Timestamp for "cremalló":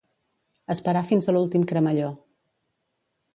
1.73-2.09